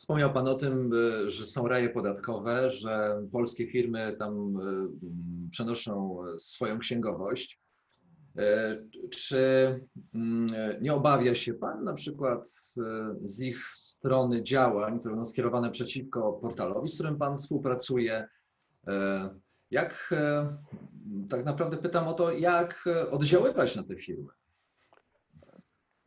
[0.00, 6.22] Wspomniał Pan o tym, e, że są raje podatkowe, że polskie firmy tam e, przenoszą
[6.38, 7.60] swoją księgowość.
[8.40, 8.76] E,
[9.10, 9.40] czy
[10.14, 10.46] mm,
[10.80, 12.48] nie obawia się Pan na przykład
[13.22, 18.28] z ich strony działań, które będą skierowane przeciwko portalowi, z którym Pan współpracuje?
[19.70, 20.14] Jak
[21.28, 24.28] tak naprawdę pytam o to, jak oddziaływać na te firmy?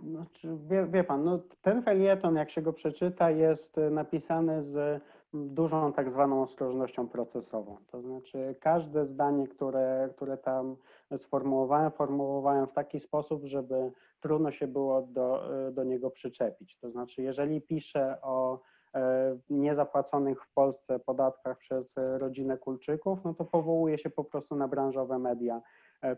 [0.10, 5.02] Znaczy, wie, wie pan, no, ten felieton, jak się go przeczyta, jest e, napisany z
[5.34, 7.78] dużą tak zwaną ostrożnością procesową.
[7.88, 10.76] To znaczy, każde zdanie, które, które tam
[11.18, 16.78] sformułowałem, formułowałem w taki sposób, żeby trudno się było do, e, do niego przyczepić.
[16.78, 18.60] To znaczy, jeżeli piszę o
[18.96, 24.68] e, niezapłaconych w Polsce podatkach przez rodzinę Kulczyków, no to powołuję się po prostu na
[24.68, 25.62] branżowe media,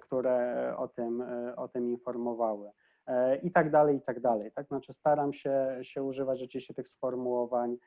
[0.01, 1.23] które o tym,
[1.55, 2.71] o tym informowały.
[3.07, 4.51] E, i tak dalej, i tak dalej.
[4.51, 4.67] Tak?
[4.67, 7.77] Znaczy staram się, się używać rzeczywiście tych sformułowań, e,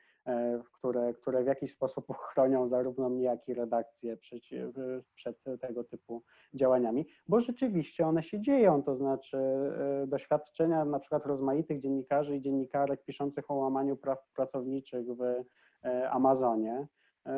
[0.73, 4.43] które, które w jakiś sposób chronią zarówno mnie, jak i redakcję przed,
[5.13, 11.25] przed tego typu działaniami, bo rzeczywiście one się dzieją, to znaczy e, doświadczenia na przykład
[11.25, 15.43] rozmaitych dziennikarzy i dziennikarek piszących o łamaniu praw pracowniczych w
[16.09, 16.87] Amazonie,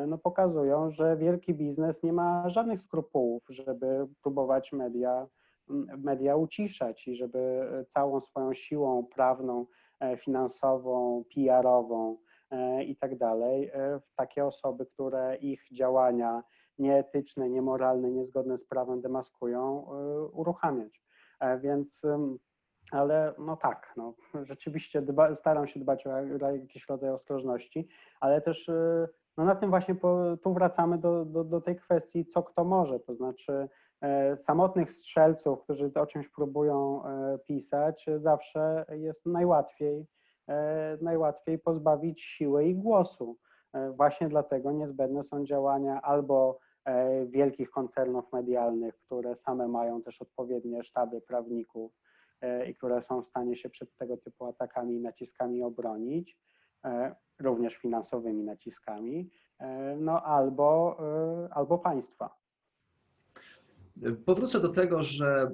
[0.06, 5.26] no pokazują, że wielki biznes nie ma żadnych skrupułów, żeby próbować media
[5.98, 9.66] media uciszać i żeby całą swoją siłą prawną,
[10.00, 12.16] e, finansową, PR-ową e,
[12.86, 16.42] i tak dalej e, w takie osoby, które ich działania
[16.78, 19.86] nieetyczne, niemoralne, niezgodne z prawem demaskują,
[20.32, 21.02] uruchamiać.
[21.60, 22.02] Więc
[22.90, 24.14] ale no tak, no,
[24.50, 26.10] rzeczywiście dba, staram się dbać o
[26.52, 27.88] jakiś rodzaj ostrożności,
[28.20, 28.70] ale też
[29.36, 33.00] no na tym właśnie po, tu wracamy do, do, do tej kwestii, co kto może,
[33.00, 33.68] to znaczy
[34.02, 40.06] E, samotnych strzelców, którzy o czymś próbują e, pisać, zawsze jest najłatwiej, e,
[41.00, 43.36] najłatwiej pozbawić siły i głosu.
[43.96, 46.58] Właśnie dlatego niezbędne są działania albo
[47.26, 51.92] wielkich koncernów medialnych, które same mają też odpowiednie sztaby prawników
[52.66, 56.38] i które są w stanie się przed tego typu atakami i naciskami obronić,
[57.40, 59.30] również finansowymi naciskami,
[59.96, 60.96] no albo,
[61.50, 62.41] albo państwa.
[64.24, 65.50] Powrócę do tego, że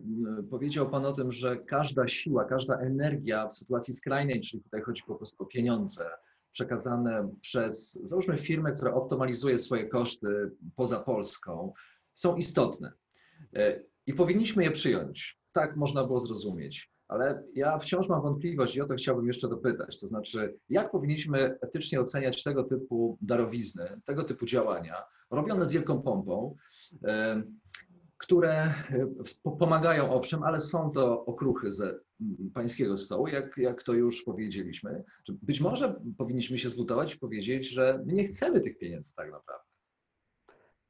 [0.51, 5.03] powiedział Pan o tym, że każda siła, każda energia w sytuacji skrajnej, czyli tutaj chodzi
[5.07, 6.11] po prostu o pieniądze
[6.53, 11.73] przekazane przez, załóżmy, firmę, która optymalizuje swoje koszty poza Polską,
[12.15, 12.93] są istotne.
[13.57, 15.39] E, I powinniśmy je przyjąć.
[15.53, 16.93] Tak można było zrozumieć.
[17.09, 20.01] Ale ja wciąż mam wątpliwość i o to chciałbym jeszcze dopytać.
[20.01, 24.95] To znaczy, jak powinniśmy etycznie oceniać tego typu darowizny, tego typu działania,
[25.31, 26.57] robione z wielką pompą,
[27.05, 27.43] e,
[28.19, 28.73] które e,
[29.59, 31.95] pomagają owszem, ale są to okruchy ze
[32.55, 35.05] pańskiego stołu, jak, jak to już powiedzieliśmy.
[35.29, 39.69] Być może powinniśmy się zbudować i powiedzieć, że my nie chcemy tych pieniędzy tak naprawdę.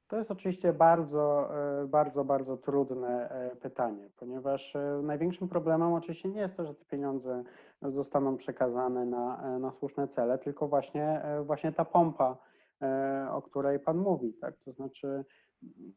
[0.08, 1.50] To jest oczywiście bardzo,
[1.82, 6.84] e, bardzo, bardzo trudne e, pytanie, ponieważ największym problemem oczywiście nie jest to, że te
[6.84, 7.44] pieniądze
[7.82, 12.36] zostaną przekazane na, na słuszne cele, tylko właśnie, właśnie ta pompa,
[13.30, 14.34] o której Pan mówi.
[14.34, 14.54] Tak?
[14.64, 15.24] To znaczy,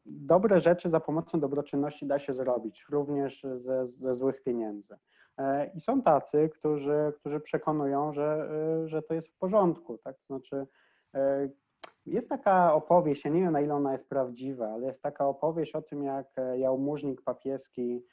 [0.06, 4.96] dobre rzeczy za pomocą dobroczynności da się zrobić, również ze, ze złych pieniędzy.
[5.38, 8.48] E, I są tacy, którzy, którzy przekonują, że,
[8.84, 9.98] e, że to jest w porządku.
[9.98, 10.16] Tak?
[10.16, 10.66] To znaczy,
[11.14, 11.48] e,
[12.06, 15.74] jest taka opowieść, ja nie wiem na ile ona jest prawdziwa, ale jest taka opowieść
[15.74, 18.04] o tym, jak jałmużnik papieski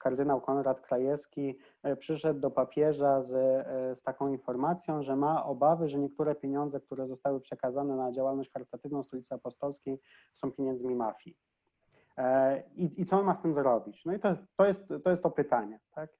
[0.00, 5.88] kardynał Konrad Krajewski e, przyszedł do papieża z, e, z taką informacją, że ma obawy,
[5.88, 10.00] że niektóre pieniądze, które zostały przekazane na działalność charytatywną Stolicy Apostolskiej
[10.32, 11.36] są pieniędzmi mafii.
[12.16, 14.04] E, I, I, co on ma z tym zrobić?
[14.04, 15.80] No i to, to, jest, to jest to pytanie.
[15.94, 16.10] Tak?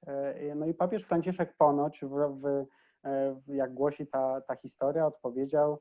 [0.55, 2.65] No i papież Franciszek ponoć, w, w,
[3.47, 5.79] jak głosi ta, ta historia, odpowiedział,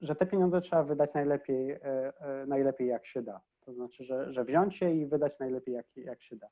[0.00, 1.78] że te pieniądze trzeba wydać najlepiej,
[2.46, 3.40] najlepiej jak się da.
[3.66, 6.48] To znaczy, że, że wziąć je i wydać najlepiej jak, jak się da.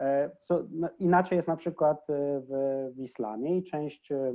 [0.00, 2.50] E, co, no, inaczej jest na przykład e, w,
[2.96, 4.32] w islamie i część, e,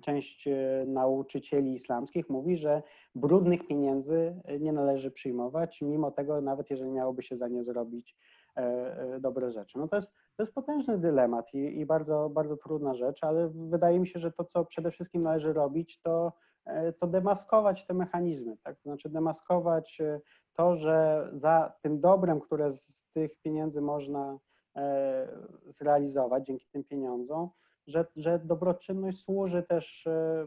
[0.00, 0.48] część
[0.86, 2.82] nauczycieli islamskich mówi, że
[3.14, 8.16] brudnych pieniędzy nie należy przyjmować, mimo tego, nawet jeżeli miałoby się za nie zrobić
[9.20, 9.78] dobre rzeczy.
[9.78, 14.00] No to jest, to jest potężny dylemat i, i bardzo, bardzo trudna rzecz, ale wydaje
[14.00, 16.32] mi się, że to, co przede wszystkim należy robić, to,
[17.00, 18.76] to demaskować te mechanizmy, tak?
[18.82, 19.98] Znaczy demaskować
[20.52, 24.38] to, że za tym dobrem, które z tych pieniędzy można
[25.68, 27.50] zrealizować dzięki tym pieniądzom,
[27.86, 30.46] że, że dobroczynność służy też, e,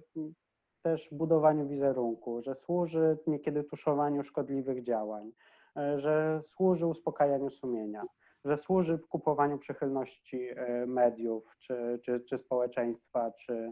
[0.82, 5.32] też budowaniu wizerunku, że służy niekiedy tuszowaniu szkodliwych działań,
[5.78, 8.04] e, że służy uspokajaniu sumienia,
[8.46, 13.72] że służy kupowaniu przychylności e, mediów, czy, czy, czy społeczeństwa, czy, e,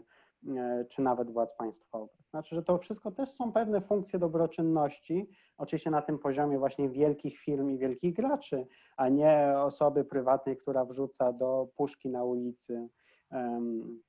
[0.88, 2.22] czy nawet władz państwowych.
[2.30, 5.28] Znaczy, że to wszystko też są pewne funkcje dobroczynności,
[5.58, 8.66] oczywiście na tym poziomie właśnie wielkich firm i wielkich graczy,
[8.96, 12.88] a nie osoby prywatnej, która wrzuca do puszki na ulicy
[13.30, 14.00] em,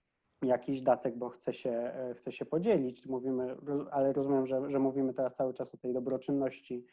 [0.42, 3.06] jakiś datek, bo chce się, e, chce się podzielić.
[3.06, 3.56] Mówimy,
[3.92, 6.86] ale rozumiem, że, że mówimy teraz cały czas o tej dobroczynności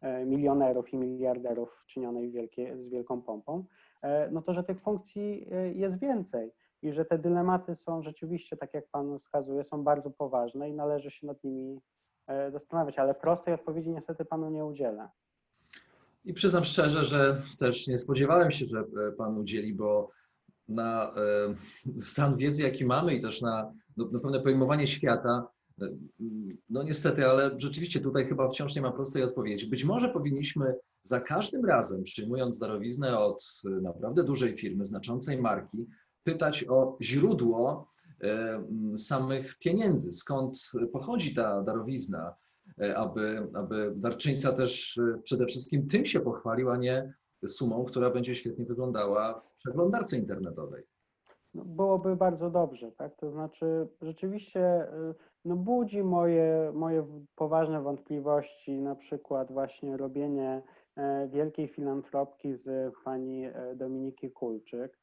[0.00, 3.64] e, milionerów i miliarderów czynionej wielkie, z wielką pompą,
[4.02, 8.56] e, no to, że tych funkcji e, jest więcej i że te dylematy są rzeczywiście,
[8.56, 11.80] tak jak Pan wskazuje, są bardzo poważne i należy się nad nimi
[12.26, 15.08] e, zastanawiać, ale prostej odpowiedzi niestety Panu nie udzielę.
[16.24, 20.10] I przyznam szczerze, że też nie spodziewałem się, że e, Pan udzieli, bo
[20.68, 21.14] na
[21.96, 25.48] e, stan wiedzy, jaki mamy i też na, no, na pewne pojmowanie świata,
[26.70, 29.70] no niestety, ale rzeczywiście tutaj chyba wciąż nie ma prostej odpowiedzi.
[29.70, 33.44] Być może powinniśmy za każdym razem, przyjmując darowiznę od
[33.82, 35.86] naprawdę dużej firmy, znaczącej marki,
[36.24, 37.92] pytać o źródło
[38.22, 38.64] e,
[38.96, 42.34] samych pieniędzy, skąd pochodzi ta darowizna,
[42.80, 47.12] e, aby, aby darczyńca też e, przede wszystkim tym się pochwalił, a nie
[47.46, 50.82] sumą, która będzie świetnie wyglądała w przeglądarce internetowej.
[51.54, 53.16] No, byłoby bardzo dobrze, tak?
[53.16, 54.86] To znaczy rzeczywiście
[55.44, 60.62] no, budzi moje, moje poważne wątpliwości, na przykład właśnie robienie
[61.28, 63.44] wielkiej filantropki z pani
[63.76, 65.01] Dominiki Kulczyk,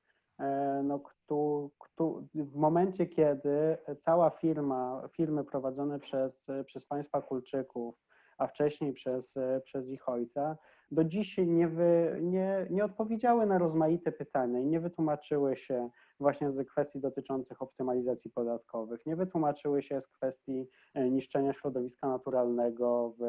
[0.84, 7.96] no, kto, kto, w momencie, kiedy cała firma, firmy prowadzone przez, przez państwa Kulczyków,
[8.40, 10.58] a wcześniej przez, e, przez ich ojca,
[10.92, 16.52] do dzisiaj nie, wy, nie, nie odpowiedziały na rozmaite pytania i nie wytłumaczyły się, właśnie
[16.52, 23.24] z kwestii dotyczących optymalizacji podatkowych, nie wytłumaczyły się z kwestii e, niszczenia środowiska naturalnego w,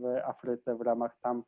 [0.00, 1.42] w Afryce w ramach tam e,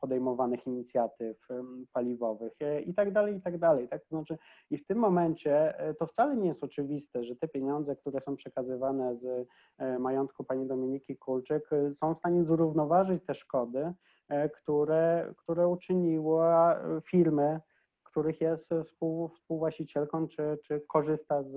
[0.00, 1.48] podejmowanych inicjatyw
[1.92, 3.88] paliwowych e, i tak dalej, i tak dalej.
[3.88, 4.04] Tak?
[4.04, 4.38] To znaczy,
[4.70, 8.36] i w tym momencie e, to wcale nie jest oczywiste, że te pieniądze, które są
[8.36, 13.92] przekazywane z e, majątku pani Dominiki Kulczyk, e, są w stanie zrównoważyć te szkody,
[14.28, 17.60] e, które, które uczyniła e, firmy,
[18.04, 21.52] których jest współ, współwłaścicielką, czy, czy korzysta z,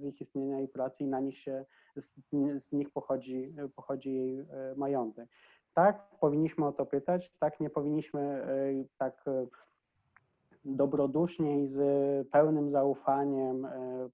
[0.00, 1.64] z ich istnienia i pracy i na nich się,
[1.96, 2.14] z,
[2.58, 4.46] z nich pochodzi, pochodzi jej e,
[4.76, 5.28] majątek.
[5.78, 9.46] Tak, powinniśmy o to pytać, tak, nie powinniśmy e, tak e,
[10.64, 11.78] dobrodusznie i z
[12.28, 14.08] pełnym zaufaniem e,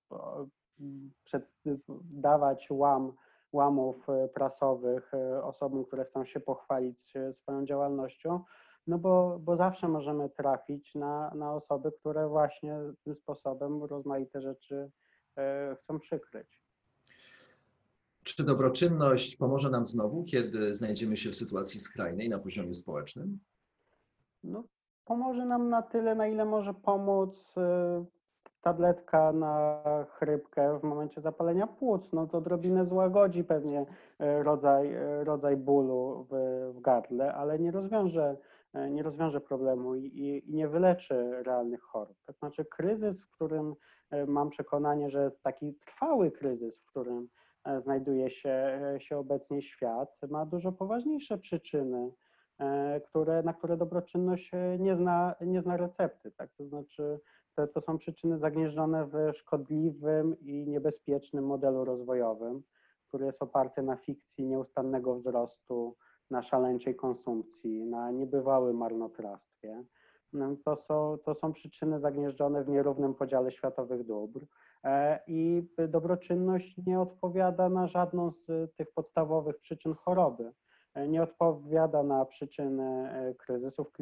[2.11, 3.13] dawać łam,
[3.53, 5.13] łamów prasowych
[5.43, 8.41] osobom, które chcą się pochwalić swoją działalnością,
[8.87, 14.91] no bo, bo zawsze możemy trafić na, na osoby, które właśnie tym sposobem rozmaite rzeczy
[15.77, 16.64] chcą przykryć.
[18.25, 23.39] Czy dobroczynność pomoże nam znowu, kiedy znajdziemy się w sytuacji skrajnej na poziomie społecznym?
[24.45, 24.65] No,
[25.05, 28.05] pomoże nam na tyle, na ile może pomóc e,
[28.61, 32.13] tabletka na chrypkę w momencie zapalenia płuc.
[32.13, 33.87] No to odrobinę złagodzi pewnie
[34.19, 36.35] e, rodzaj, e, rodzaj bólu w,
[36.77, 38.37] w gardle, ale nie rozwiąże,
[38.91, 42.17] nie rozwiąże problemu i, i, i nie wyleczy realnych chorób.
[42.27, 43.75] To znaczy kryzys, w którym
[44.27, 47.29] mam przekonanie, że jest taki trwały kryzys, w którym
[47.79, 52.13] znajduje się, e, się obecnie świat, ma dużo poważniejsze przyczyny,
[52.59, 56.31] e, które, na które dobroczynność e, nie zna, nie zna recepty.
[56.31, 56.51] Tak?
[56.53, 57.21] To znaczy,
[57.57, 62.63] to, to są przyczyny zagnieżdżone w szkodliwym i niebezpiecznym modelu rozwojowym,
[63.09, 65.97] który jest oparty na fikcji nieustannego wzrostu,
[66.31, 69.85] na szaleńczej konsumpcji, na niebywałym marnotrawstwie.
[70.33, 74.41] No, To są, to są przyczyny zagnieżdżone w nierównym podziale światowych dóbr.
[74.85, 80.53] E, I dobroczynność nie odpowiada na żadną z tych podstawowych przyczyn choroby.
[80.95, 83.93] E, Nie odpowiada na przyczyny e, kryzysów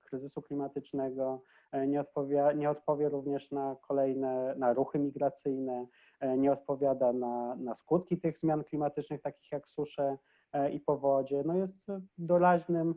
[0.00, 5.86] kryzysu klimatycznego, e, nie, odpowie, nie odpowie również na kolejne, na ruchy migracyjne,
[6.20, 10.18] e, nie odpowiada na, na skutki tych zmian klimatycznych, takich jak susze
[10.52, 11.42] e, i powodzie.
[11.46, 11.86] No jest
[12.18, 12.94] doraźnym,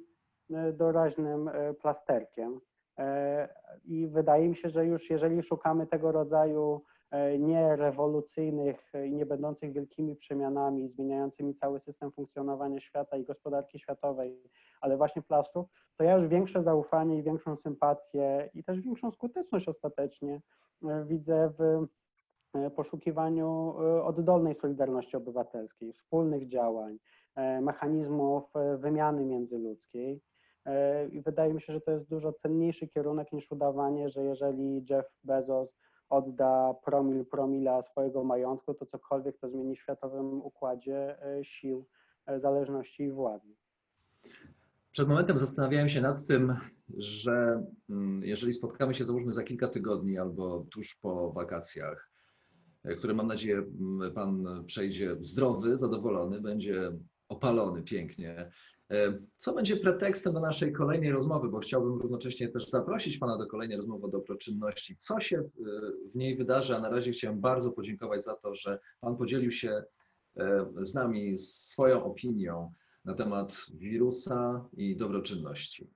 [0.53, 2.59] e, doraźnym e, plasterkiem.
[2.99, 3.49] E,
[3.85, 6.92] I wydaje mi się, że już jeżeli szukamy tego rodzaju e,
[7.39, 13.79] nie rewolucyjnych e, i nie będących wielkimi przemianami, zmieniającymi cały system funkcjonowania świata i gospodarki
[13.79, 14.39] światowej,
[14.81, 19.67] ale właśnie plastrów, to ja już większe zaufanie i większą sympatię i też większą skuteczność
[19.67, 20.41] ostatecznie
[20.83, 21.87] e, widzę w
[22.53, 26.97] e, poszukiwaniu e, oddolnej solidarności obywatelskiej, wspólnych działań,
[27.35, 30.21] e, mechanizmów e, wymiany międzyludzkiej.
[30.65, 34.85] E, I wydaje mi się, że to jest dużo cenniejszy kierunek niż udawanie, że jeżeli
[34.89, 35.75] Jeff Bezos
[36.13, 41.85] odda promil promila swojego majątku, to cokolwiek to zmieni w światowym układzie e, sił,
[42.25, 43.55] e, zależności i władzy.
[44.91, 46.55] Przed momentem zastanawiałem się nad tym,
[46.97, 52.11] że mm, jeżeli spotkamy się, załóżmy, za kilka tygodni albo tuż po wakacjach,
[52.83, 56.91] e, które mam nadzieję mm, Pan przejdzie zdrowy, zadowolony, będzie
[57.29, 58.51] opalony pięknie.
[58.93, 63.47] E, Co będzie pretekstem do naszej kolejnej rozmowy, bo chciałbym równocześnie też zaprosić Pana do
[63.47, 64.97] kolejnej rozmowy o dobroczynności.
[64.97, 65.43] Co się e,
[66.11, 69.83] w niej wydarzy, a na razie chciałem bardzo podziękować za to, że Pan podzielił się
[70.37, 72.73] e, z nami swoją opinią
[73.05, 75.89] na temat wirusa i dobroczynności.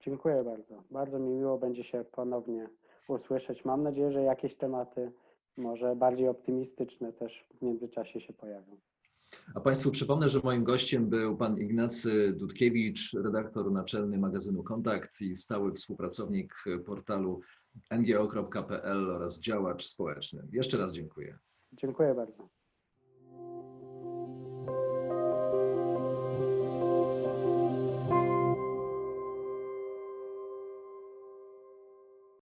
[0.00, 0.82] Dziękuję bardzo.
[0.90, 2.68] Bardzo mi miło będzie się ponownie
[3.08, 3.64] usłyszeć.
[3.64, 5.12] Mam nadzieję, że jakieś tematy
[5.56, 8.76] może bardziej optymistyczne też w międzyczasie się pojawią.
[9.54, 15.36] A Państwu przypomnę, że moim gościem był pan Ignacy Dudkiewicz, redaktor naczelny magazynu Kontakt i
[15.36, 16.54] stały współpracownik
[16.86, 17.40] portalu
[17.92, 20.48] ngo.pl oraz działacz społeczny.
[20.52, 21.38] Jeszcze raz dziękuję.
[21.72, 22.59] Dziękuję bardzo.